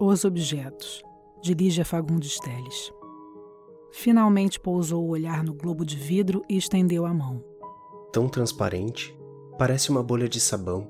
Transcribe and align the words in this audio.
Os 0.00 0.24
Objetos, 0.24 1.02
de 1.42 1.54
Lígia 1.54 1.84
Fagundes 1.84 2.38
Teles. 2.38 2.92
Finalmente 3.90 4.60
pousou 4.60 5.04
o 5.04 5.08
olhar 5.08 5.42
no 5.42 5.52
globo 5.52 5.84
de 5.84 5.96
vidro 5.96 6.40
e 6.48 6.56
estendeu 6.56 7.04
a 7.04 7.12
mão. 7.12 7.42
Tão 8.12 8.28
transparente, 8.28 9.18
parece 9.58 9.90
uma 9.90 10.00
bolha 10.00 10.28
de 10.28 10.38
sabão, 10.38 10.88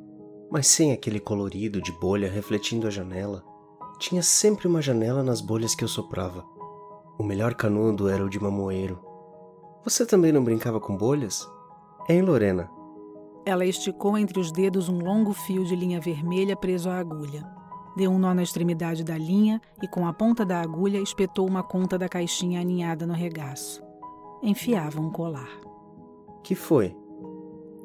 mas 0.51 0.67
sem 0.67 0.93
aquele 0.93 1.19
colorido 1.19 1.81
de 1.81 1.91
bolha 1.91 2.31
refletindo 2.31 2.87
a 2.87 2.91
janela. 2.91 3.43
Tinha 3.99 4.23
sempre 4.23 4.69
uma 4.69 4.83
janela 4.83 5.23
nas 5.23 5.41
bolhas 5.41 5.75
que 5.75 5.83
eu 5.83 5.89
soprava. 5.89 6.45
O 7.19 7.23
melhor 7.23 7.55
canudo 7.55 8.11
era 8.11 8.23
o 8.23 8.29
de 8.29 8.39
mamoeiro. 8.39 9.03
Você 9.85 10.05
também 10.05 10.33
não 10.33 10.45
brincava 10.45 10.79
com 10.79 10.95
bolhas? 10.95 11.49
Hein, 12.11 12.21
Lorena? 12.21 12.69
Ela 13.47 13.65
esticou 13.65 14.19
entre 14.19 14.39
os 14.39 14.53
dedos 14.53 14.91
um 14.91 14.99
longo 14.99 15.33
fio 15.33 15.65
de 15.65 15.75
linha 15.75 15.99
vermelha 15.99 16.55
preso 16.55 16.91
à 16.91 16.99
agulha. 16.99 17.57
Deu 17.99 18.13
um 18.13 18.19
nó 18.19 18.33
na 18.33 18.45
extremidade 18.45 19.03
da 19.03 19.19
linha 19.19 19.61
e, 19.83 19.89
com 19.89 20.07
a 20.07 20.13
ponta 20.13 20.47
da 20.47 20.61
agulha, 20.61 21.01
espetou 21.01 21.49
uma 21.49 21.65
conta 21.65 21.99
da 21.99 22.09
caixinha 22.09 22.61
aninhada 22.61 23.05
no 23.05 23.13
regaço. 23.13 23.83
Enfiava 24.41 25.01
um 25.01 25.11
colar. 25.11 25.51
Que 26.45 26.55
foi? 26.55 26.95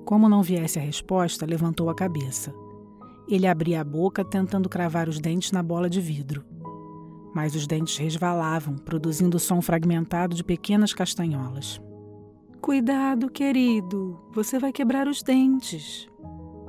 Como 0.05 0.29
não 0.29 0.43
viesse 0.43 0.77
a 0.77 0.83
resposta, 0.83 1.47
levantou 1.47 1.89
a 1.89 1.95
cabeça. 1.95 2.53
Ele 3.27 3.47
abria 3.47 3.81
a 3.81 3.83
boca 3.83 4.23
tentando 4.23 4.69
cravar 4.69 5.09
os 5.09 5.19
dentes 5.19 5.51
na 5.51 5.63
bola 5.63 5.89
de 5.89 5.99
vidro. 5.99 6.45
Mas 7.33 7.55
os 7.55 7.65
dentes 7.65 7.97
resvalavam, 7.97 8.75
produzindo 8.75 9.39
som 9.39 9.63
fragmentado 9.63 10.35
de 10.35 10.43
pequenas 10.43 10.93
castanholas. 10.93 11.81
Cuidado, 12.61 13.31
querido, 13.31 14.19
você 14.31 14.59
vai 14.59 14.71
quebrar 14.71 15.07
os 15.07 15.23
dentes. 15.23 16.07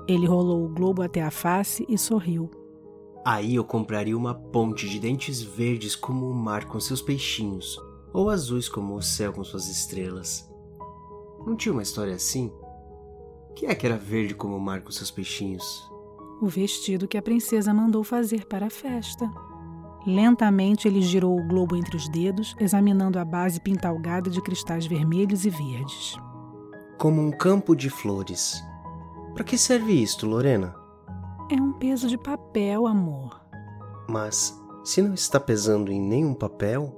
Ele 0.09 0.27
rolou 0.27 0.65
o 0.65 0.69
globo 0.71 1.03
até 1.03 1.21
a 1.21 1.31
face 1.31 1.85
e 1.87 1.99
sorriu. 1.99 2.64
Aí 3.25 3.55
eu 3.55 3.65
compraria 3.65 4.17
uma 4.17 4.35
ponte 4.35 4.87
de 4.87 5.01
dentes 5.01 5.43
verdes 5.43 5.97
como 5.97 6.29
o 6.29 6.35
mar 6.35 6.67
com 6.67 6.79
seus 6.79 7.01
peixinhos, 7.01 7.81
ou 8.13 8.29
azuis 8.29 8.69
como 8.69 8.95
o 8.95 9.03
céu 9.03 9.33
com 9.33 9.43
suas 9.43 9.67
estrelas. 9.67 10.47
Não 11.47 11.57
tinha 11.57 11.73
uma 11.73 11.83
história 11.83 12.15
assim? 12.15 12.53
Que 13.57 13.65
é 13.65 13.75
que 13.75 13.87
era 13.87 13.97
verde 13.97 14.35
como 14.35 14.55
o 14.57 14.61
mar 14.61 14.83
com 14.83 14.91
seus 14.91 15.11
peixinhos? 15.11 15.91
O 16.43 16.47
vestido 16.47 17.09
que 17.09 17.17
a 17.17 17.23
princesa 17.23 17.73
mandou 17.73 18.05
fazer 18.05 18.45
para 18.45 18.67
a 18.67 18.71
festa. 18.71 19.33
Lentamente 20.07 20.87
ele 20.87 21.01
girou 21.01 21.39
o 21.39 21.49
globo 21.49 21.77
entre 21.77 21.97
os 21.97 22.07
dedos, 22.11 22.55
examinando 22.61 23.19
a 23.19 23.25
base 23.25 23.59
pintalgada 23.59 24.29
de 24.29 24.43
cristais 24.43 24.87
vermelhos 24.87 25.47
e 25.47 25.51
verdes. 25.51 26.19
Como 26.99 27.23
um 27.23 27.31
campo 27.31 27.75
de 27.75 27.89
flores. 27.89 28.63
Para 29.33 29.45
que 29.45 29.57
serve 29.57 29.93
isto, 29.93 30.27
Lorena? 30.27 30.84
É 31.51 31.57
um 31.61 31.73
peso 31.73 32.09
de 32.09 32.17
papel, 32.17 32.87
amor. 32.87 33.41
Mas 34.09 34.59
se 34.85 35.03
não 35.03 35.15
está 35.15 35.39
pesando 35.39 35.93
em 35.93 36.01
nenhum 36.01 36.35
papel. 36.35 36.93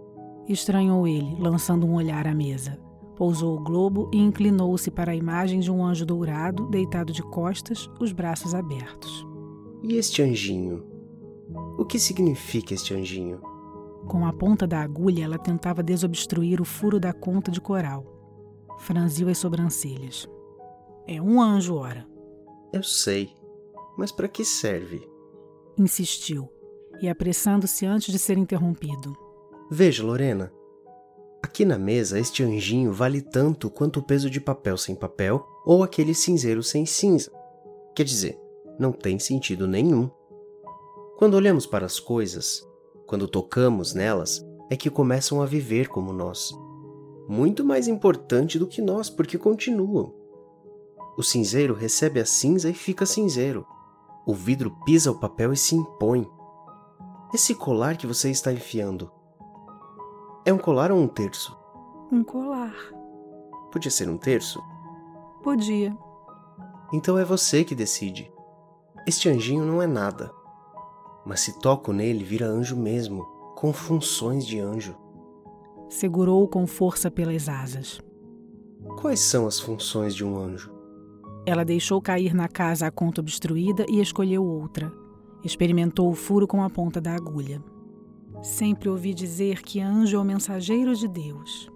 Estranhou 0.48 1.06
ele, 1.06 1.36
lançando 1.39 1.86
um 1.86 1.94
olhar 1.94 2.27
à 2.27 2.34
mesa. 2.34 2.78
Pousou 3.17 3.56
o 3.56 3.62
globo 3.62 4.11
e 4.12 4.19
inclinou-se 4.19 4.91
para 4.91 5.12
a 5.12 5.17
imagem 5.17 5.61
de 5.61 5.70
um 5.70 5.84
anjo 5.84 6.05
dourado, 6.05 6.67
deitado 6.69 7.12
de 7.12 7.22
costas, 7.22 7.89
os 7.98 8.12
braços 8.12 8.55
abertos. 8.55 9.27
E 9.83 9.97
este 9.97 10.22
anjinho? 10.22 10.84
O 11.78 11.84
que 11.84 11.98
significa 11.98 12.74
este 12.74 12.94
anjinho? 12.94 13.41
Com 14.06 14.27
a 14.27 14.33
ponta 14.33 14.67
da 14.67 14.80
agulha, 14.80 15.24
ela 15.24 15.39
tentava 15.39 15.83
desobstruir 15.83 16.61
o 16.61 16.64
furo 16.64 17.00
da 17.00 17.12
conta 17.12 17.50
de 17.50 17.61
coral. 17.61 18.05
Franziu 18.78 19.28
as 19.28 19.39
sobrancelhas. 19.39 20.28
É 21.06 21.20
um 21.20 21.41
anjo, 21.41 21.74
ora. 21.74 22.06
Eu 22.72 22.83
sei. 22.83 23.33
Mas 23.97 24.12
para 24.12 24.28
que 24.28 24.44
serve? 24.44 25.08
Insistiu, 25.78 26.48
e 27.00 27.08
apressando-se 27.08 27.86
antes 27.86 28.12
de 28.12 28.19
ser 28.19 28.39
interrompido. 28.39 29.16
Veja, 29.70 30.05
Lorena. 30.05 30.52
Aqui 31.42 31.64
na 31.64 31.79
mesa, 31.79 32.18
este 32.18 32.42
anjinho 32.42 32.92
vale 32.92 33.20
tanto 33.23 33.70
quanto 33.70 34.01
o 34.01 34.02
peso 34.02 34.29
de 34.29 34.40
papel 34.40 34.77
sem 34.77 34.95
papel 34.95 35.46
ou 35.64 35.83
aquele 35.83 36.14
cinzeiro 36.14 36.62
sem 36.62 36.84
cinza. 36.84 37.30
Quer 37.95 38.05
dizer, 38.05 38.39
não 38.79 38.92
tem 38.92 39.18
sentido 39.18 39.67
nenhum. 39.67 40.11
Quando 41.17 41.34
olhamos 41.34 41.67
para 41.67 41.86
as 41.86 41.98
coisas, 41.98 42.67
quando 43.07 43.28
tocamos 43.28 43.95
nelas, 43.95 44.45
é 44.68 44.77
que 44.77 44.90
começam 44.90 45.40
a 45.40 45.46
viver 45.46 45.89
como 45.89 46.13
nós. 46.13 46.52
Muito 47.28 47.64
mais 47.64 47.89
importante 47.89 48.58
do 48.58 48.67
que 48.67 48.83
nós, 48.83 49.08
porque 49.08 49.39
continuam. 49.39 50.14
O 51.17 51.23
cinzeiro 51.23 51.74
recebe 51.74 52.20
a 52.20 52.27
cinza 52.27 52.68
e 52.68 52.74
fica 52.74 53.07
cinzeiro. 53.07 53.67
O 54.27 54.35
vidro 54.35 54.77
pisa 54.85 55.13
o 55.13 55.14
papel 55.14 55.53
e 55.53 55.57
se 55.57 55.77
impõe. 55.77 56.29
Esse 57.33 57.55
colar 57.55 57.97
que 57.97 58.09
você 58.09 58.29
está 58.29 58.53
enfiando 58.53 59.09
é 60.45 60.53
um 60.53 60.59
colar 60.59 60.91
ou 60.91 60.98
um 60.98 61.07
terço? 61.07 61.57
Um 62.11 62.25
colar. 62.25 62.75
Podia 63.70 63.91
ser 63.91 64.09
um 64.09 64.19
terço? 64.19 64.61
Podia. 65.45 65.97
Então 66.92 67.17
é 67.17 67.25
você 67.25 67.63
que 67.63 67.75
decide. 67.75 68.33
Este 69.07 69.29
anjinho 69.29 69.64
não 69.64 69.81
é 69.81 69.87
nada. 69.87 70.33
Mas 71.25 71.41
se 71.41 71.61
toco 71.61 71.93
nele, 71.93 72.25
vira 72.25 72.47
anjo 72.47 72.77
mesmo, 72.77 73.25
com 73.57 73.73
funções 73.73 74.45
de 74.45 74.58
anjo. 74.58 74.97
Segurou-o 75.89 76.48
com 76.48 76.67
força 76.67 77.13
pelas 77.13 77.48
asas. 77.48 78.01
Quais 79.01 79.20
são 79.20 79.47
as 79.47 79.61
funções 79.61 80.17
de 80.17 80.25
um 80.25 80.37
anjo? 80.37 80.76
Ela 81.46 81.64
deixou 81.64 82.02
cair 82.02 82.34
na 82.34 82.48
casa 82.48 82.89
a 82.89 82.90
conta 82.90 83.20
obstruída 83.20 83.86
e 83.89 84.01
escolheu 84.01 84.45
outra. 84.45 84.92
Experimentou 85.45 86.11
o 86.11 86.14
furo 86.14 86.45
com 86.45 86.61
a 86.61 86.68
ponta 86.68 87.01
da 87.01 87.14
agulha. 87.14 87.62
Sempre 88.42 88.89
ouvi 88.89 89.14
dizer 89.14 89.62
que 89.62 89.80
anjo 89.80 90.17
é 90.17 90.20
o 90.20 90.24
mensageiro 90.24 90.95
de 90.96 91.07
Deus. 91.07 91.70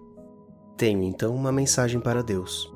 Tenho 0.75 1.03
então 1.03 1.33
uma 1.33 1.51
mensagem 1.51 2.01
para 2.01 2.21
Deus, 2.21 2.71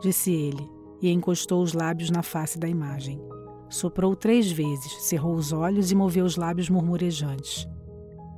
disse 0.00 0.32
ele, 0.32 0.68
e 1.00 1.10
encostou 1.10 1.62
os 1.62 1.72
lábios 1.72 2.10
na 2.10 2.22
face 2.22 2.58
da 2.58 2.68
imagem. 2.68 3.20
Soprou 3.68 4.16
três 4.16 4.50
vezes, 4.50 5.02
cerrou 5.02 5.34
os 5.34 5.52
olhos 5.52 5.92
e 5.92 5.94
moveu 5.94 6.24
os 6.24 6.36
lábios 6.36 6.68
murmurejantes. 6.68 7.68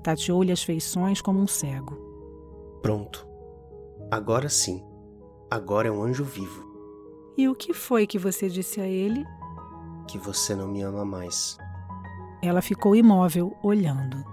Tateou-lhe 0.03 0.53
as 0.53 0.63
feições 0.63 1.21
como 1.21 1.41
um 1.41 1.47
cego. 1.47 1.97
Pronto. 2.83 3.27
Agora 4.11 4.49
sim. 4.49 4.83
Agora 5.51 5.89
é 5.89 5.91
um 5.91 6.03
anjo 6.03 6.25
vivo. 6.25 6.66
E 7.37 7.49
o 7.49 7.55
que 7.55 7.75
foi 7.75 8.07
que 8.07 8.19
você 8.19 8.49
disse 8.49 8.81
a 8.81 8.87
ele? 8.87 9.25
Que 10.09 10.19
você 10.19 10.55
não 10.55 10.69
me 10.69 10.81
ama 10.83 11.05
mais. 11.05 11.59
Ela 12.43 12.63
ficou 12.63 12.97
imóvel, 12.97 13.55
olhando. 13.63 14.25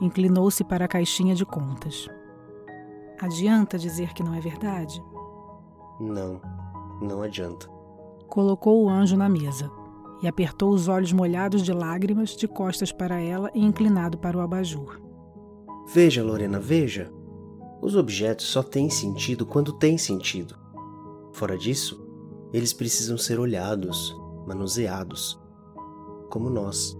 Inclinou-se 0.00 0.64
para 0.64 0.86
a 0.86 0.88
caixinha 0.88 1.34
de 1.34 1.44
contas. 1.44 2.08
Adianta 3.20 3.78
dizer 3.78 4.12
que 4.14 4.22
não 4.22 4.34
é 4.34 4.40
verdade? 4.40 5.00
Não, 6.00 6.40
não 7.00 7.22
adianta. 7.22 7.68
Colocou 8.26 8.82
o 8.82 8.88
anjo 8.88 9.16
na 9.16 9.28
mesa 9.28 9.70
e 10.22 10.26
apertou 10.26 10.70
os 10.70 10.88
olhos 10.88 11.12
molhados 11.12 11.62
de 11.62 11.72
lágrimas 11.72 12.30
de 12.30 12.48
costas 12.48 12.90
para 12.90 13.20
ela 13.20 13.50
e 13.54 13.64
inclinado 13.64 14.18
para 14.18 14.36
o 14.36 14.40
abajur. 14.40 15.00
Veja, 15.92 16.24
Lorena, 16.24 16.58
veja. 16.58 17.12
Os 17.82 17.94
objetos 17.94 18.46
só 18.46 18.62
têm 18.62 18.90
sentido 18.90 19.46
quando 19.46 19.72
têm 19.72 19.96
sentido. 19.96 20.56
Fora 21.32 21.56
disso, 21.56 21.99
eles 22.52 22.72
precisam 22.72 23.16
ser 23.16 23.38
olhados, 23.38 24.16
manuseados, 24.46 25.40
como 26.28 26.50
nós. 26.50 26.98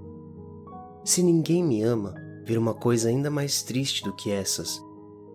Se 1.05 1.23
ninguém 1.23 1.65
me 1.65 1.83
ama, 1.83 2.15
vira 2.45 2.61
uma 2.61 2.75
coisa 2.75 3.09
ainda 3.09 3.31
mais 3.31 3.63
triste 3.63 4.05
do 4.05 4.15
que 4.15 4.31
essas, 4.31 4.85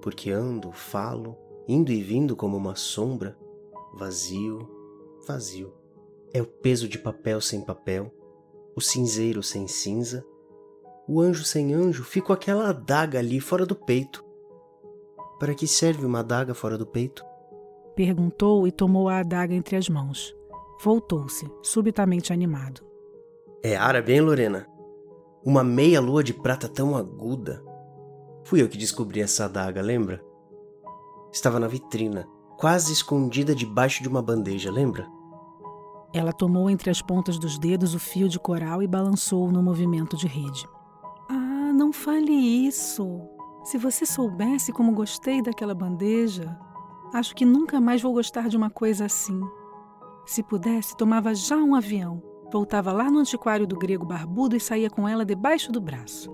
porque 0.02 0.32
ando, 0.32 0.72
falo, 0.72 1.38
indo 1.68 1.92
e 1.92 2.02
vindo 2.02 2.36
como 2.36 2.56
uma 2.56 2.76
sombra, 2.76 3.38
vazio, 3.94 4.70
vazio. 5.28 5.74
É 6.34 6.42
o 6.42 6.46
peso 6.46 6.88
de 6.88 7.00
papel 7.00 7.42
sem 7.42 7.62
papel, 7.62 8.14
o 8.76 8.82
cinzeiro 8.82 9.42
sem 9.42 9.68
cinza, 9.68 10.26
o 11.08 11.22
anjo 11.22 11.44
sem 11.44 11.74
anjo, 11.74 12.04
fico 12.04 12.34
aquela 12.34 12.70
adaga 12.70 13.20
ali 13.20 13.40
fora 13.40 13.66
do 13.66 13.76
peito. 13.76 14.24
Para 15.40 15.54
que 15.54 15.68
serve 15.68 16.06
uma 16.06 16.20
adaga 16.20 16.54
fora 16.54 16.78
do 16.78 16.86
peito? 16.86 17.24
Perguntou 17.96 18.68
e 18.68 18.72
tomou 18.72 19.08
a 19.08 19.20
adaga 19.20 19.54
entre 19.54 19.76
as 19.76 19.88
mãos. 19.88 20.36
Voltou-se, 20.84 21.50
subitamente 21.64 22.34
animado. 22.34 22.82
É 23.64 23.76
árabe, 23.76 24.14
hein, 24.14 24.22
Lorena? 24.22 24.68
Uma 25.44 25.64
meia 25.64 26.02
lua 26.02 26.24
de 26.24 26.34
prata 26.34 26.68
tão 26.68 26.96
aguda. 26.96 27.64
Fui 28.44 28.62
eu 28.62 28.68
que 28.68 28.78
descobri 28.78 29.22
essa 29.22 29.46
adaga, 29.46 29.82
lembra? 29.82 30.24
Estava 31.32 31.60
na 31.60 31.68
vitrina, 31.68 32.28
quase 32.58 32.92
escondida 32.94 33.56
debaixo 33.56 34.04
de 34.04 34.10
uma 34.10 34.22
bandeja, 34.22 34.72
lembra? 34.72 35.08
Ela 36.14 36.32
tomou 36.32 36.70
entre 36.70 36.90
as 36.90 37.02
pontas 37.02 37.38
dos 37.38 37.58
dedos 37.58 37.94
o 37.94 38.00
fio 38.00 38.30
de 38.30 38.40
coral 38.40 38.82
e 38.82 38.88
balançou 38.88 39.52
no 39.52 39.62
movimento 39.62 40.16
de 40.16 40.28
rede. 40.28 40.68
Ah, 41.30 41.74
não 41.74 41.92
fale 41.92 42.32
isso! 42.32 43.22
Se 43.64 43.78
você 43.78 44.06
soubesse 44.06 44.72
como 44.72 44.94
gostei 44.94 45.42
daquela 45.42 45.74
bandeja, 45.74 46.58
Acho 47.16 47.34
que 47.34 47.46
nunca 47.46 47.80
mais 47.80 48.02
vou 48.02 48.12
gostar 48.12 48.50
de 48.50 48.58
uma 48.58 48.70
coisa 48.70 49.06
assim. 49.06 49.40
Se 50.26 50.44
pudesse, 50.44 50.98
tomava 50.98 51.34
já 51.34 51.56
um 51.56 51.74
avião, 51.74 52.22
voltava 52.52 52.92
lá 52.92 53.10
no 53.10 53.20
antiquário 53.20 53.66
do 53.66 53.78
grego 53.78 54.06
barbudo 54.06 54.54
e 54.54 54.60
saía 54.60 54.90
com 54.90 55.08
ela 55.08 55.24
debaixo 55.24 55.72
do 55.72 55.80
braço. 55.80 56.30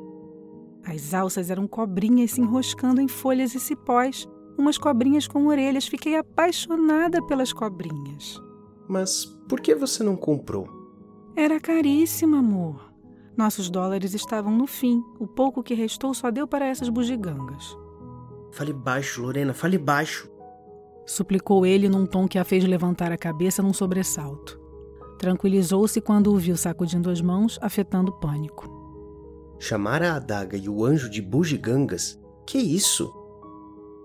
As 0.84 1.14
alças 1.14 1.52
eram 1.52 1.68
cobrinhas 1.68 2.32
se 2.32 2.42
enroscando 2.42 3.00
em 3.00 3.08
folhas 3.08 3.54
e 3.54 3.60
cipós, 3.60 4.28
umas 4.58 4.80
cobrinhas 4.80 5.28
com 5.28 5.46
orelhas. 5.46 5.86
Fiquei 5.88 6.16
apaixonada 6.18 7.24
pelas 7.28 7.54
cobrinhas. 7.54 8.42
Mas 8.90 9.24
por 9.48 9.62
que 9.62 9.76
você 9.76 10.04
não 10.04 10.16
comprou? 10.16 10.68
Era 11.36 11.60
caríssima, 11.60 12.40
amor. 12.40 12.92
Nossos 13.38 13.70
dólares 13.70 14.16
estavam 14.16 14.58
no 14.58 14.66
fim. 14.66 15.04
O 15.20 15.28
pouco 15.28 15.62
que 15.62 15.76
restou 15.76 16.12
só 16.16 16.32
deu 16.32 16.48
para 16.48 16.66
essas 16.66 16.90
bugigangas. 16.90 17.78
Fale 18.52 18.74
baixo, 18.74 19.22
Lorena, 19.22 19.54
fale 19.54 19.78
baixo. 19.78 20.32
Suplicou 21.06 21.66
ele 21.66 21.90
num 21.90 22.06
tom 22.06 22.28
que 22.28 22.38
a 22.38 22.44
fez 22.44 22.64
levantar 22.64 23.12
a 23.12 23.18
cabeça 23.18 23.62
num 23.62 23.74
sobressalto. 23.74 24.60
Tranquilizou-se 25.18 26.00
quando 26.02 26.34
o 26.34 26.38
viu 26.38 26.58
sacudindo 26.58 27.10
as 27.10 27.22
mãos, 27.22 27.60
afetando 27.62 28.12
pânico. 28.12 28.70
Chamar 29.60 30.02
a 30.02 30.16
adaga 30.16 30.58
e 30.58 30.68
o 30.68 30.84
anjo 30.84 31.10
de 31.10 31.22
bugigangas? 31.22 32.20
Que 32.48 32.58
isso? 32.58 33.14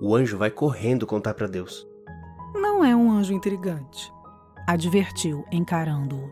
O 0.01 0.15
anjo 0.15 0.37
vai 0.37 0.51
correndo 0.51 1.07
contar 1.07 1.33
para 1.33 1.47
Deus. 1.47 1.89
Não 2.55 2.85
é 2.85 2.95
um 2.95 3.11
anjo 3.11 3.33
intrigante, 3.33 4.13
advertiu, 4.67 5.45
encarando-o. 5.51 6.31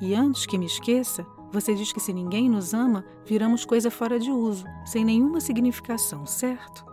E 0.00 0.14
antes 0.14 0.46
que 0.46 0.58
me 0.58 0.66
esqueça, 0.66 1.24
você 1.52 1.74
diz 1.74 1.92
que 1.92 2.00
se 2.00 2.12
ninguém 2.12 2.48
nos 2.48 2.74
ama, 2.74 3.04
viramos 3.24 3.64
coisa 3.64 3.90
fora 3.90 4.18
de 4.18 4.30
uso, 4.30 4.64
sem 4.84 5.04
nenhuma 5.04 5.40
significação, 5.40 6.26
certo? 6.26 6.84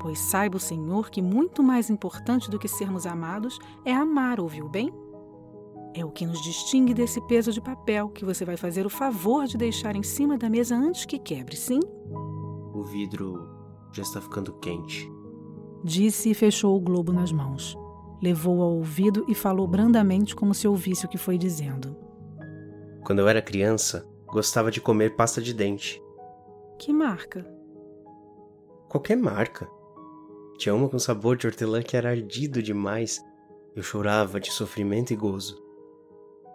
Pois 0.00 0.18
saiba 0.18 0.56
o 0.56 0.60
Senhor 0.60 1.10
que 1.10 1.20
muito 1.20 1.62
mais 1.62 1.90
importante 1.90 2.50
do 2.50 2.58
que 2.58 2.68
sermos 2.68 3.06
amados 3.06 3.58
é 3.84 3.92
amar, 3.92 4.38
ouviu 4.40 4.68
bem? 4.68 4.92
É 5.94 6.04
o 6.04 6.10
que 6.10 6.26
nos 6.26 6.40
distingue 6.42 6.94
desse 6.94 7.20
peso 7.22 7.52
de 7.52 7.60
papel 7.60 8.08
que 8.08 8.24
você 8.24 8.44
vai 8.44 8.56
fazer 8.56 8.86
o 8.86 8.90
favor 8.90 9.46
de 9.46 9.56
deixar 9.56 9.96
em 9.96 10.02
cima 10.02 10.38
da 10.38 10.48
mesa 10.48 10.76
antes 10.76 11.04
que 11.04 11.18
quebre, 11.18 11.56
sim? 11.56 11.80
O 12.72 12.84
vidro 12.84 13.48
já 13.92 14.02
está 14.02 14.20
ficando 14.20 14.52
quente. 14.60 15.10
Disse 15.82 16.30
e 16.30 16.34
fechou 16.34 16.76
o 16.76 16.80
globo 16.80 17.12
nas 17.12 17.32
mãos. 17.32 17.76
Levou-o 18.22 18.62
ao 18.62 18.76
ouvido 18.76 19.24
e 19.28 19.34
falou 19.34 19.66
brandamente 19.66 20.36
como 20.36 20.54
se 20.54 20.68
ouvisse 20.68 21.06
o 21.06 21.08
que 21.08 21.18
foi 21.18 21.38
dizendo. 21.38 21.96
Quando 23.04 23.20
eu 23.20 23.28
era 23.28 23.40
criança, 23.40 24.06
gostava 24.26 24.70
de 24.70 24.80
comer 24.80 25.16
pasta 25.16 25.40
de 25.40 25.54
dente. 25.54 26.02
Que 26.78 26.92
marca? 26.92 27.44
Qualquer 28.88 29.16
marca. 29.16 29.68
Tinha 30.58 30.74
uma 30.74 30.88
com 30.88 30.98
sabor 30.98 31.36
de 31.36 31.46
hortelã 31.46 31.80
que 31.80 31.96
era 31.96 32.10
ardido 32.10 32.60
demais. 32.60 33.24
Eu 33.76 33.82
chorava 33.82 34.40
de 34.40 34.50
sofrimento 34.50 35.12
e 35.12 35.16
gozo. 35.16 35.62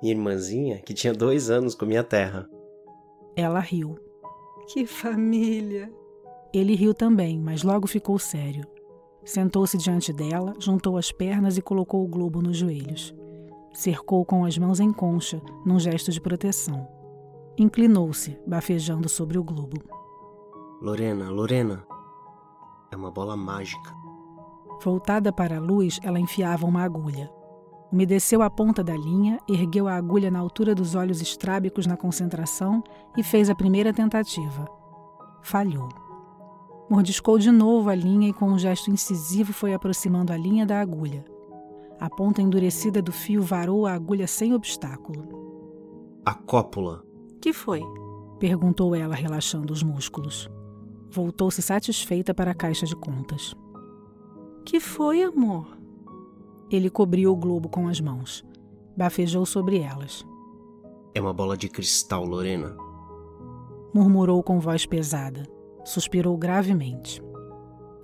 Minha 0.01 0.13
irmãzinha, 0.13 0.79
que 0.79 0.93
tinha 0.93 1.13
dois 1.13 1.49
anos, 1.49 1.73
comia 1.73 2.03
terra. 2.03 2.49
Ela 3.33 3.61
riu. 3.61 3.97
Que 4.67 4.85
família! 4.85 5.89
Ele 6.53 6.75
riu 6.75 6.93
também, 6.93 7.39
mas 7.39 7.63
logo 7.63 7.87
ficou 7.87 8.19
sério. 8.19 8.67
Sentou-se 9.23 9.77
diante 9.77 10.11
dela, 10.11 10.53
juntou 10.59 10.97
as 10.97 11.09
pernas 11.09 11.57
e 11.57 11.61
colocou 11.61 12.03
o 12.03 12.07
globo 12.07 12.41
nos 12.41 12.57
joelhos. 12.57 13.15
Cercou 13.73 14.25
com 14.25 14.43
as 14.43 14.57
mãos 14.57 14.81
em 14.81 14.91
concha, 14.91 15.41
num 15.65 15.79
gesto 15.79 16.11
de 16.11 16.19
proteção. 16.19 16.85
Inclinou-se, 17.57 18.37
bafejando 18.45 19.07
sobre 19.07 19.37
o 19.37 19.43
globo. 19.43 19.81
Lorena, 20.81 21.29
Lorena. 21.29 21.87
É 22.93 22.95
uma 22.95 23.09
bola 23.09 23.35
mágica. 23.35 23.91
Voltada 24.83 25.33
para 25.33 25.57
a 25.57 25.59
luz, 25.59 25.99
ela 26.03 26.19
enfiava 26.19 26.67
uma 26.67 26.83
agulha. 26.83 27.27
Umedeceu 27.91 28.43
a 28.43 28.51
ponta 28.51 28.83
da 28.83 28.95
linha, 28.95 29.39
ergueu 29.49 29.87
a 29.87 29.95
agulha 29.95 30.29
na 30.29 30.37
altura 30.37 30.75
dos 30.75 30.93
olhos 30.93 31.19
estrábicos 31.19 31.87
na 31.87 31.97
concentração 31.97 32.83
e 33.17 33.23
fez 33.23 33.49
a 33.49 33.55
primeira 33.55 33.91
tentativa. 33.91 34.67
Falhou. 35.41 35.89
Mordiscou 36.87 37.39
de 37.39 37.49
novo 37.49 37.89
a 37.89 37.95
linha 37.95 38.29
e, 38.29 38.33
com 38.33 38.45
um 38.45 38.59
gesto 38.59 38.91
incisivo, 38.91 39.51
foi 39.53 39.73
aproximando 39.73 40.31
a 40.31 40.37
linha 40.37 40.63
da 40.63 40.79
agulha. 40.79 41.25
A 41.99 42.11
ponta 42.11 42.43
endurecida 42.43 43.01
do 43.01 43.11
fio 43.11 43.41
varou 43.41 43.87
a 43.87 43.93
agulha 43.93 44.27
sem 44.27 44.53
obstáculo. 44.53 46.21
A 46.23 46.35
cópula. 46.35 47.03
Que 47.41 47.53
foi? 47.53 47.81
perguntou 48.39 48.93
ela, 48.93 49.15
relaxando 49.15 49.73
os 49.73 49.81
músculos. 49.81 50.47
Voltou-se 51.13 51.61
satisfeita 51.61 52.33
para 52.33 52.49
a 52.49 52.55
caixa 52.55 52.87
de 52.87 52.95
contas. 52.95 53.53
Que 54.65 54.79
foi, 54.79 55.21
amor? 55.21 55.77
Ele 56.71 56.89
cobriu 56.89 57.31
o 57.31 57.35
globo 57.35 57.69
com 57.69 57.87
as 57.87 58.01
mãos. 58.01 58.43
Bafejou 58.97 59.45
sobre 59.45 59.77
elas. 59.77 60.25
É 61.13 61.21
uma 61.21 61.31
bola 61.31 61.55
de 61.55 61.69
cristal, 61.69 62.25
Lorena. 62.25 62.75
Murmurou 63.93 64.41
com 64.41 64.59
voz 64.59 64.87
pesada. 64.87 65.43
Suspirou 65.85 66.35
gravemente. 66.35 67.21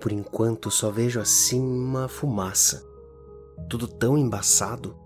Por 0.00 0.12
enquanto 0.12 0.70
só 0.70 0.88
vejo 0.88 1.18
assim 1.18 1.60
uma 1.60 2.06
fumaça. 2.06 2.88
Tudo 3.68 3.88
tão 3.88 4.16
embaçado. 4.16 4.96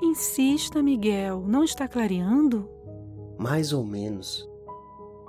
Insista, 0.00 0.80
Miguel. 0.80 1.42
Não 1.44 1.64
está 1.64 1.88
clareando? 1.88 2.68
Mais 3.36 3.72
ou 3.72 3.84
menos. 3.84 4.48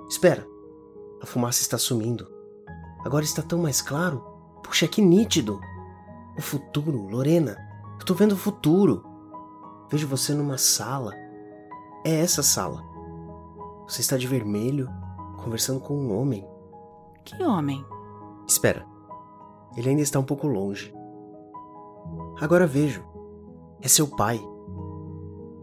Espera. 0.07 0.45
A 1.21 1.25
fumaça 1.25 1.61
está 1.61 1.77
sumindo. 1.77 2.27
Agora 3.03 3.23
está 3.23 3.41
tão 3.41 3.59
mais 3.59 3.81
claro. 3.81 4.23
Puxa, 4.63 4.87
que 4.87 5.01
nítido. 5.01 5.59
O 6.37 6.41
futuro, 6.41 7.07
Lorena. 7.07 7.57
Eu 7.99 8.05
tô 8.05 8.13
vendo 8.13 8.33
o 8.33 8.37
futuro. 8.37 9.03
Vejo 9.89 10.07
você 10.07 10.33
numa 10.33 10.57
sala. 10.57 11.13
É 12.05 12.21
essa 12.21 12.43
sala. 12.43 12.83
Você 13.87 14.01
está 14.01 14.17
de 14.17 14.27
vermelho, 14.27 14.87
conversando 15.43 15.79
com 15.79 15.95
um 15.95 16.17
homem. 16.17 16.47
Que 17.25 17.43
homem? 17.43 17.83
Espera. 18.47 18.85
Ele 19.75 19.89
ainda 19.89 20.01
está 20.01 20.19
um 20.19 20.23
pouco 20.23 20.47
longe. 20.47 20.93
Agora 22.39 22.67
vejo. 22.67 23.03
É 23.81 23.87
seu 23.87 24.07
pai. 24.07 24.39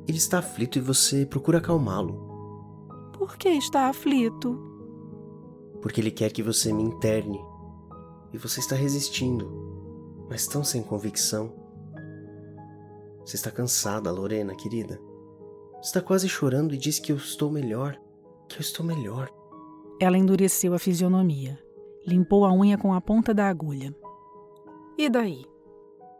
Ele 0.08 0.18
está 0.18 0.38
aflito 0.38 0.78
e 0.78 0.82
você 0.82 1.24
procura 1.26 1.58
acalmá-lo. 1.58 2.26
Por 3.12 3.36
que 3.36 3.48
está 3.48 3.88
aflito? 3.88 4.65
Porque 5.86 6.00
ele 6.00 6.10
quer 6.10 6.32
que 6.32 6.42
você 6.42 6.72
me 6.72 6.82
interne. 6.82 7.40
E 8.32 8.36
você 8.36 8.58
está 8.58 8.74
resistindo, 8.74 10.26
mas 10.28 10.44
tão 10.44 10.64
sem 10.64 10.82
convicção. 10.82 11.54
Você 13.24 13.36
está 13.36 13.52
cansada, 13.52 14.10
Lorena, 14.10 14.52
querida. 14.56 15.00
Está 15.80 16.00
quase 16.00 16.28
chorando 16.28 16.74
e 16.74 16.76
diz 16.76 16.98
que 16.98 17.12
eu 17.12 17.16
estou 17.16 17.52
melhor. 17.52 17.96
Que 18.48 18.56
eu 18.56 18.62
estou 18.62 18.84
melhor. 18.84 19.30
Ela 20.00 20.18
endureceu 20.18 20.74
a 20.74 20.78
fisionomia. 20.80 21.56
Limpou 22.04 22.44
a 22.44 22.52
unha 22.52 22.76
com 22.76 22.92
a 22.92 23.00
ponta 23.00 23.32
da 23.32 23.48
agulha. 23.48 23.94
E 24.98 25.08
daí? 25.08 25.44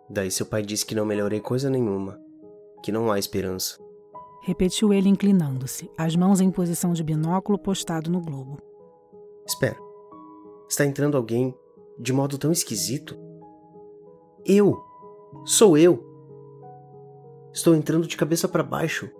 Daí 0.08 0.30
seu 0.30 0.46
pai 0.46 0.62
disse 0.62 0.86
que 0.86 0.94
não 0.94 1.04
melhorei 1.04 1.40
coisa 1.40 1.68
nenhuma, 1.68 2.20
que 2.84 2.92
não 2.92 3.10
há 3.10 3.18
esperança. 3.18 3.84
Repetiu 4.44 4.94
ele 4.94 5.08
inclinando-se, 5.08 5.90
as 5.98 6.14
mãos 6.14 6.40
em 6.40 6.52
posição 6.52 6.92
de 6.92 7.02
binóculo 7.02 7.58
postado 7.58 8.08
no 8.08 8.20
globo. 8.20 8.65
Espera. 9.46 9.76
Está 10.68 10.84
entrando 10.84 11.16
alguém 11.16 11.54
de 11.98 12.12
modo 12.12 12.36
tão 12.36 12.50
esquisito? 12.50 13.16
Eu! 14.44 14.82
Sou 15.44 15.78
eu! 15.78 16.04
Estou 17.52 17.74
entrando 17.74 18.06
de 18.06 18.16
cabeça 18.16 18.46
para 18.48 18.62
baixo, 18.62 19.10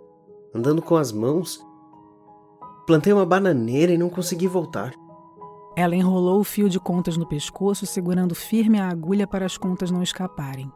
andando 0.53 0.81
com 0.81 0.95
as 0.95 1.11
mãos. 1.11 1.65
Plantei 2.85 3.11
uma 3.11 3.25
bananeira 3.25 3.91
e 3.91 3.97
não 3.97 4.09
consegui 4.09 4.47
voltar. 4.47 4.93
Ela 5.75 5.95
enrolou 5.95 6.39
o 6.39 6.43
fio 6.43 6.69
de 6.69 6.79
contas 6.79 7.17
no 7.17 7.27
pescoço, 7.27 7.85
segurando 7.85 8.35
firme 8.35 8.79
a 8.79 8.89
agulha 8.89 9.27
para 9.27 9.45
as 9.45 9.57
contas 9.57 9.91
não 9.91 10.03
escaparem. 10.03 10.71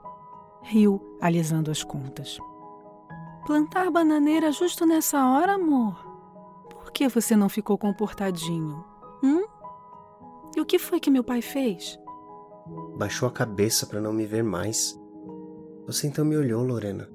Riu, 0.63 1.17
alisando 1.20 1.72
as 1.72 1.84
contas. 1.84 2.38
Plantar 3.46 3.89
bananeira 3.89 4.51
justo 4.51 4.86
nessa 4.86 5.25
hora, 5.25 5.53
amor? 5.53 5.96
Por 6.70 6.91
que 6.91 7.08
você 7.08 7.36
não 7.36 7.50
ficou 7.50 7.77
comportadinho? 7.77 8.90
Hum? 9.24 9.44
E 10.56 10.62
o 10.62 10.66
que 10.66 10.80
foi 10.80 11.00
que 11.00 11.12
meu 11.12 11.24
pai 11.24 11.42
fez? 11.42 12.00
Baixou 12.98 13.28
a 13.28 13.32
cabeça 13.32 13.86
para 13.86 14.01
não 14.01 14.13
me 14.13 14.25
ver 14.25 14.44
mais. 14.44 15.00
Você 15.88 16.08
então 16.08 16.24
me 16.24 16.38
olhou, 16.38 16.63
Lorena, 16.63 17.10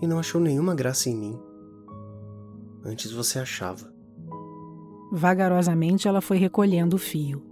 e 0.00 0.06
não 0.06 0.18
achou 0.18 0.40
nenhuma 0.40 0.74
graça 0.74 1.08
em 1.08 1.16
mim. 1.16 1.38
Antes 2.84 3.12
você 3.12 3.38
achava. 3.38 3.92
Vagarosamente 5.10 6.06
ela 6.06 6.20
foi 6.20 6.36
recolhendo 6.36 6.96
o 6.96 6.98
fio. 6.98 7.42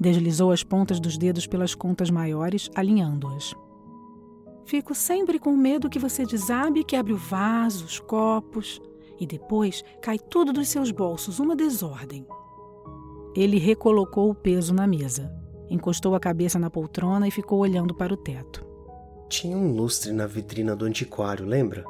Deslizou 0.00 0.52
as 0.52 0.62
pontas 0.62 1.00
dos 1.00 1.16
dedos 1.16 1.46
pelas 1.46 1.74
contas 1.74 2.10
maiores, 2.10 2.70
alinhando-as. 2.74 3.54
Fico 4.64 4.94
sempre 4.94 5.38
com 5.38 5.56
medo 5.56 5.88
que 5.88 5.98
você 5.98 6.26
desabe 6.26 6.80
e 6.80 6.84
quebre 6.84 7.12
o 7.12 7.16
vaso, 7.16 7.84
os 7.84 7.98
copos, 7.98 8.80
e 9.18 9.26
depois 9.26 9.82
cai 10.02 10.18
tudo 10.18 10.52
dos 10.52 10.68
seus 10.68 10.90
bolsos, 10.90 11.40
uma 11.40 11.56
desordem. 11.56 12.26
Ele 13.34 13.58
recolocou 13.58 14.30
o 14.30 14.34
peso 14.34 14.74
na 14.74 14.86
mesa, 14.86 15.32
encostou 15.70 16.14
a 16.14 16.20
cabeça 16.20 16.58
na 16.58 16.70
poltrona 16.70 17.28
e 17.28 17.30
ficou 17.30 17.60
olhando 17.60 17.94
para 17.94 18.12
o 18.12 18.16
teto. 18.16 18.66
Tinha 19.28 19.56
um 19.56 19.74
lustre 19.74 20.12
na 20.12 20.26
vitrina 20.26 20.74
do 20.74 20.86
antiquário, 20.86 21.44
lembra? 21.44 21.84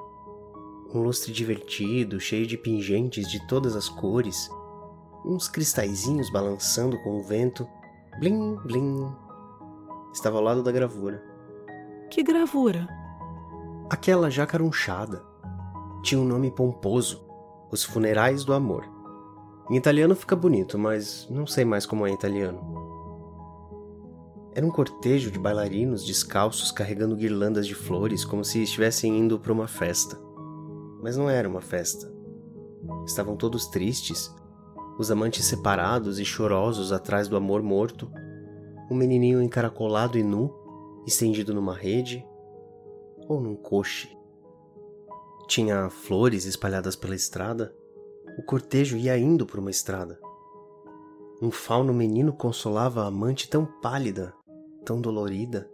Um 0.92 1.00
lustre 1.00 1.33
divertido, 1.33 2.18
cheio 2.18 2.47
de 2.47 2.57
pingentes 2.57 3.30
de 3.30 3.47
todas 3.47 3.76
as 3.76 3.88
cores. 3.88 4.50
uns 5.25 5.49
cristalzinhos 5.49 6.30
balançando 6.33 6.99
com 7.02 7.18
o 7.18 7.23
vento. 7.23 7.68
Blim, 8.18 8.57
blim. 8.64 9.09
Estava 10.12 10.38
ao 10.38 10.42
lado 10.42 10.62
da 10.62 10.73
gravura. 10.73 11.23
Que 12.11 12.23
gravura? 12.23 12.88
Aquela 13.90 14.30
jacarunchada. 14.30 15.23
Tinha 16.02 16.21
um 16.21 16.25
nome 16.25 16.50
pomposo: 16.50 17.25
Os 17.71 17.85
Funerais 17.85 18.45
do 18.45 18.54
Amor. 18.54 18.98
Em 19.70 19.76
italiano 19.76 20.14
fica 20.14 20.34
bonito, 20.34 20.78
mas 20.78 21.26
não 21.30 21.46
sei 21.46 21.64
mais 21.64 21.84
como 21.84 22.06
é 22.06 22.10
italiano. 22.10 22.88
Era 24.54 24.66
um 24.66 24.70
cortejo 24.70 25.30
de 25.30 25.38
bailarinos 25.38 26.04
descalços 26.04 26.72
carregando 26.72 27.14
guirlandas 27.14 27.66
de 27.66 27.75
flores 27.75 28.25
como 28.25 28.44
se 28.44 28.62
estivessem 28.62 29.16
indo 29.16 29.38
para 29.38 29.52
uma 29.52 29.68
festa. 29.68 30.18
Mas 31.02 31.16
não 31.16 31.30
era 31.30 31.48
uma 31.48 31.60
festa. 31.60 32.10
Estavam 33.06 33.37
todos 33.37 33.66
tristes, 33.66 34.34
os 34.98 35.10
amantes 35.10 35.44
separados 35.44 36.18
e 36.18 36.25
chorosos 36.25 36.90
atrás 36.90 37.28
do 37.28 37.37
amor 37.37 37.62
morto, 37.62 38.10
um 38.90 38.96
menininho 38.96 39.40
encaracolado 39.40 40.18
e 40.18 40.22
nu, 40.22 40.52
estendido 41.06 41.54
numa 41.54 41.75
rede 41.75 42.26
ou 43.28 43.40
num 43.40 43.54
coche. 43.54 44.08
Tinha 45.46 45.88
flores 45.88 46.46
espalhadas 46.46 46.96
pela 46.96 47.14
estrada. 47.14 47.72
O 48.38 48.42
cortejo 48.42 48.97
ia 48.97 49.18
indo 49.18 49.45
por 49.45 49.59
uma 49.59 49.71
estrada. 49.71 50.18
Um 51.42 51.50
fauno 51.50 51.92
menino 51.92 52.33
consolava 52.33 53.02
a 53.02 53.07
amante 53.07 53.50
tão 53.50 53.66
pálida 53.66 54.35
tão 54.88 55.02
dolorida. 55.02 55.71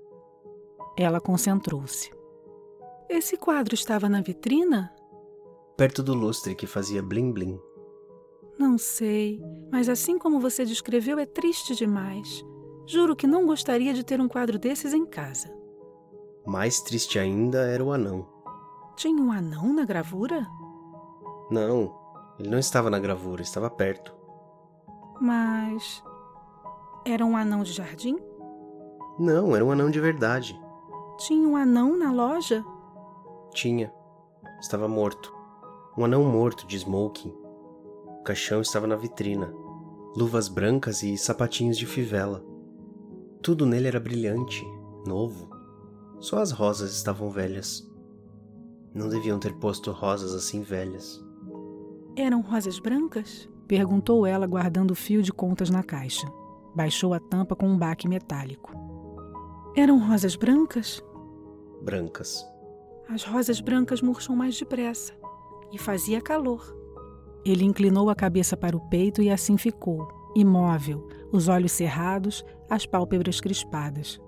Ela 0.98 1.20
concentrou-se. 1.20 2.12
Esse 3.08 3.36
quadro 3.36 3.72
estava 3.72 4.08
na 4.08 4.20
vitrina? 4.20 4.92
Perto 5.76 6.02
do 6.02 6.14
lustre 6.14 6.56
que 6.56 6.66
fazia 6.66 7.00
blim-blim. 7.00 7.60
Não 8.58 8.76
sei, 8.76 9.40
mas 9.70 9.88
assim 9.88 10.18
como 10.18 10.40
você 10.40 10.64
descreveu, 10.64 11.16
é 11.16 11.26
triste 11.26 11.76
demais. 11.76 12.44
Juro 12.88 13.14
que 13.14 13.26
não 13.26 13.46
gostaria 13.46 13.94
de 13.94 14.02
ter 14.02 14.20
um 14.20 14.26
quadro 14.26 14.58
desses 14.58 14.92
em 14.92 15.06
casa. 15.06 15.48
Mais 16.44 16.80
triste 16.80 17.16
ainda 17.16 17.58
era 17.68 17.84
o 17.84 17.92
anão. 17.92 18.26
Tinha 18.96 19.22
um 19.22 19.30
anão 19.30 19.72
na 19.72 19.84
gravura? 19.84 20.44
Não, 21.52 21.94
ele 22.38 22.48
não 22.48 22.58
estava 22.58 22.90
na 22.90 22.98
gravura, 22.98 23.42
estava 23.42 23.70
perto. 23.70 24.14
Mas. 25.20 26.02
Era 27.06 27.24
um 27.24 27.36
anão 27.36 27.62
de 27.62 27.72
jardim? 27.72 28.18
Não, 29.18 29.54
era 29.54 29.64
um 29.64 29.70
anão 29.70 29.90
de 29.90 30.00
verdade. 30.00 30.60
Tinha 31.18 31.48
um 31.48 31.56
anão 31.56 31.96
na 31.96 32.10
loja? 32.10 32.64
Tinha. 33.52 33.92
Estava 34.60 34.88
morto. 34.88 35.32
Um 35.96 36.04
anão 36.04 36.24
morto 36.24 36.66
de 36.66 36.76
smoking. 36.76 37.32
O 38.18 38.22
caixão 38.24 38.60
estava 38.60 38.86
na 38.86 38.96
vitrina. 38.96 39.54
Luvas 40.16 40.48
brancas 40.48 41.02
e 41.02 41.16
sapatinhos 41.16 41.78
de 41.78 41.86
fivela. 41.86 42.44
Tudo 43.42 43.66
nele 43.66 43.86
era 43.86 44.00
brilhante, 44.00 44.64
novo. 45.06 45.50
Só 46.18 46.38
as 46.38 46.50
rosas 46.50 46.94
estavam 46.94 47.30
velhas. 47.30 47.88
Não 48.92 49.08
deviam 49.08 49.38
ter 49.38 49.54
posto 49.54 49.92
rosas 49.92 50.34
assim 50.34 50.62
velhas. 50.62 51.23
Eram 52.16 52.40
rosas 52.40 52.78
brancas? 52.78 53.48
Perguntou 53.66 54.24
ela, 54.24 54.46
guardando 54.46 54.92
o 54.92 54.94
fio 54.94 55.20
de 55.20 55.32
contas 55.32 55.68
na 55.68 55.82
caixa. 55.82 56.26
Baixou 56.74 57.12
a 57.12 57.18
tampa 57.18 57.56
com 57.56 57.66
um 57.66 57.76
baque 57.76 58.06
metálico. 58.06 58.72
Eram 59.76 59.98
rosas 59.98 60.36
brancas? 60.36 61.02
Brancas. 61.82 62.46
As 63.08 63.24
rosas 63.24 63.60
brancas 63.60 64.00
murcham 64.00 64.36
mais 64.36 64.56
depressa. 64.56 65.12
E 65.72 65.78
fazia 65.78 66.20
calor. 66.20 66.72
Ele 67.44 67.64
inclinou 67.64 68.08
a 68.08 68.14
cabeça 68.14 68.56
para 68.56 68.76
o 68.76 68.88
peito 68.88 69.20
e 69.20 69.28
assim 69.28 69.56
ficou, 69.56 70.08
imóvel, 70.36 71.08
os 71.32 71.48
olhos 71.48 71.72
cerrados, 71.72 72.44
as 72.70 72.86
pálpebras 72.86 73.40
crispadas. 73.40 74.20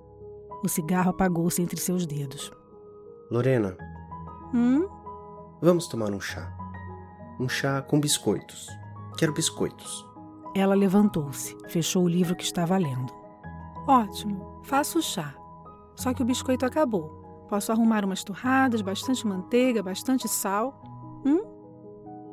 O 0.64 0.68
cigarro 0.68 1.10
apagou-se 1.10 1.62
entre 1.62 1.78
seus 1.78 2.04
dedos. 2.04 2.50
Lorena. 3.30 3.76
Hum? 4.52 4.88
Vamos 5.62 5.86
tomar 5.86 6.12
um 6.12 6.20
chá. 6.20 6.55
Um 7.38 7.48
chá 7.48 7.82
com 7.82 8.00
biscoitos. 8.00 8.68
Quero 9.18 9.32
biscoitos. 9.32 10.06
Ela 10.54 10.74
levantou-se, 10.74 11.54
fechou 11.68 12.04
o 12.04 12.08
livro 12.08 12.34
que 12.34 12.44
estava 12.44 12.78
lendo. 12.78 13.12
Ótimo, 13.86 14.60
faço 14.64 14.98
o 14.98 15.02
chá. 15.02 15.34
Só 15.94 16.14
que 16.14 16.22
o 16.22 16.24
biscoito 16.24 16.64
acabou. 16.64 17.46
Posso 17.48 17.70
arrumar 17.70 18.04
umas 18.04 18.24
torradas, 18.24 18.80
bastante 18.80 19.26
manteiga, 19.26 19.82
bastante 19.82 20.26
sal. 20.28 20.82
Hum? 21.26 21.40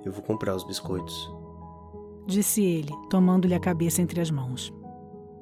Eu 0.06 0.12
vou 0.12 0.24
comprar 0.24 0.56
os 0.56 0.64
biscoitos. 0.64 1.30
Disse 2.26 2.64
ele, 2.64 2.92
tomando-lhe 3.10 3.54
a 3.54 3.60
cabeça 3.60 4.02
entre 4.02 4.22
as 4.22 4.32
mãos. 4.32 4.74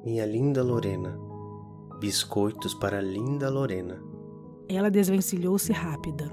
Minha 0.04 0.26
linda 0.26 0.62
Lorena. 0.62 1.16
Biscoitos 2.00 2.74
para 2.74 2.98
a 2.98 3.02
linda 3.02 3.48
Lorena. 3.48 4.02
Ela 4.68 4.90
desvencilhou-se 4.90 5.72
rápida. 5.72 6.32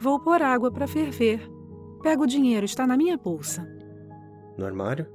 Vou 0.00 0.20
pôr 0.20 0.40
água 0.42 0.70
para 0.70 0.86
ferver. 0.86 1.53
Pega 2.04 2.22
o 2.22 2.26
dinheiro, 2.26 2.66
está 2.66 2.86
na 2.86 2.98
minha 2.98 3.16
bolsa. 3.16 3.66
No 4.58 4.66
armário? 4.66 5.06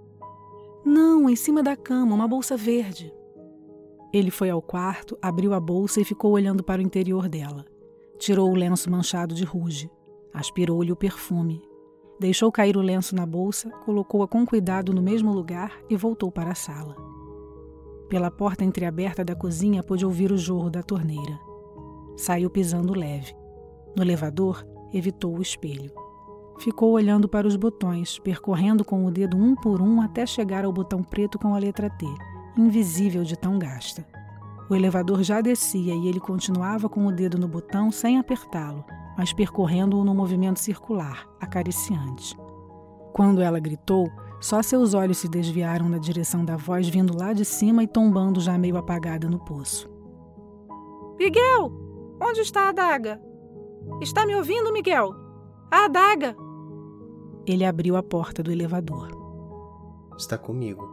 Não, 0.84 1.30
em 1.30 1.36
cima 1.36 1.62
da 1.62 1.78
cama, 1.78 2.16
uma 2.16 2.28
bolsa 2.28 2.58
verde. 2.58 3.14
Ele 4.12 4.32
foi 4.32 4.50
ao 4.50 4.60
quarto, 4.60 5.16
abriu 5.22 5.54
a 5.54 5.60
bolsa 5.60 6.02
e 6.02 6.04
ficou 6.04 6.32
olhando 6.32 6.64
para 6.64 6.82
o 6.82 6.84
interior 6.84 7.30
dela. 7.30 7.64
Tirou 8.18 8.50
o 8.50 8.56
lenço 8.56 8.90
manchado 8.90 9.36
de 9.36 9.44
ruge. 9.44 9.88
Aspirou-lhe 10.34 10.92
o 10.92 10.96
perfume. 10.96 11.62
Deixou 12.20 12.52
cair 12.52 12.76
o 12.76 12.82
lenço 12.82 13.16
na 13.16 13.24
bolsa, 13.24 13.70
colocou-a 13.86 14.28
com 14.28 14.44
cuidado 14.44 14.92
no 14.92 15.02
mesmo 15.02 15.32
lugar 15.32 15.80
e 15.92 15.96
voltou 15.96 16.32
para 16.32 16.50
a 16.50 16.56
sala. 16.56 16.96
Pela 18.10 18.32
porta 18.32 18.66
entreaberta 18.66 19.24
da 19.24 19.36
cozinha 19.36 19.84
pôde 19.84 20.04
ouvir 20.04 20.32
o 20.32 20.38
jorro 20.40 20.72
da 20.72 20.82
torneira. 20.82 21.40
Saiu 22.18 22.50
pisando 22.50 22.98
leve. 22.98 23.36
No 23.96 24.02
elevador, 24.02 24.66
evitou 24.92 25.38
o 25.38 25.42
espelho. 25.42 26.09
Ficou 26.60 26.92
olhando 26.92 27.28
para 27.28 27.48
os 27.48 27.56
botões, 27.56 28.20
percorrendo 28.20 28.84
com 28.84 29.06
o 29.06 29.12
dedo 29.12 29.38
um 29.38 29.56
por 29.56 29.82
um 29.82 30.02
até 30.02 30.26
chegar 30.26 30.66
ao 30.66 30.74
botão 30.74 31.02
preto 31.02 31.40
com 31.40 31.56
a 31.56 31.60
letra 31.60 31.90
T 31.90 32.06
invisível 32.60 33.24
de 33.24 33.38
tão 33.38 33.58
gasta. 33.58 34.06
O 34.70 34.76
elevador 34.76 35.24
já 35.24 35.42
descia 35.42 35.96
e 35.96 36.08
ele 36.08 36.20
continuava 36.20 36.88
com 36.88 37.08
o 37.08 37.12
dedo 37.12 37.40
no 37.40 37.48
botão 37.48 37.92
sem 37.92 38.20
apertá-lo, 38.20 38.86
mas 39.18 39.34
percorrendo-o 39.34 40.04
no 40.04 40.14
movimento 40.14 40.60
circular, 40.60 41.28
acariciante. 41.40 42.38
Quando 43.14 43.42
ela 43.42 43.60
gritou, 43.60 44.10
só 44.40 44.62
seus 44.62 44.94
olhos 44.94 45.18
se 45.18 45.28
desviaram 45.28 45.90
na 45.90 45.98
direção 45.98 46.46
da 46.46 46.56
voz 46.56 46.88
vindo 46.88 47.18
lá 47.18 47.34
de 47.34 47.44
cima 47.44 47.84
e 47.84 47.88
tombando 47.88 48.40
já 48.40 48.58
meio 48.58 48.78
apagada 48.78 49.28
no 49.28 49.40
poço. 49.40 49.90
Miguel! 51.18 51.74
Onde 52.22 52.42
está 52.42 52.68
a 52.68 52.70
adaga? 52.70 53.22
Está 54.02 54.26
me 54.26 54.36
ouvindo, 54.36 54.72
Miguel? 54.72 55.16
A 55.72 55.86
adaga! 55.86 56.36
Ele 57.50 57.66
abriu 57.66 57.96
a 57.98 58.04
porta 58.04 58.44
do 58.44 58.52
elevador. 58.52 59.10
Está 60.16 60.38
comigo. 60.38 60.88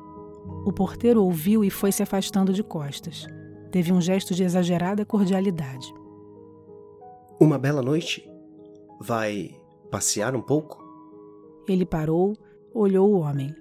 O 0.65 0.73
porteiro 0.73 1.23
ouviu 1.23 1.63
e 1.63 1.69
foi 1.69 1.93
se 1.93 2.03
afastando 2.03 2.51
de 2.51 2.63
costas. 2.63 3.27
Teve 3.71 3.93
um 3.93 4.01
gesto 4.01 4.35
de 4.35 4.43
exagerada 4.43 5.05
cordialidade. 5.05 5.93
Uma 7.39 7.59
bela 7.59 7.83
noite? 7.83 8.27
Vai 8.99 9.51
passear 9.91 10.35
um 10.35 10.41
pouco? 10.41 10.83
Ele 11.69 11.85
parou, 11.85 12.35
olhou 12.73 13.13
o 13.13 13.19
homem. 13.21 13.55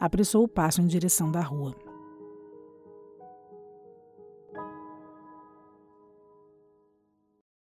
Apressou 0.00 0.42
o 0.42 0.48
passo 0.48 0.80
em 0.80 0.86
direção 0.86 1.30
da 1.30 1.42
rua. 1.42 1.74